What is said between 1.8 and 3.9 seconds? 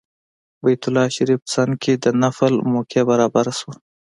کې د نفل موقع برابره شوه.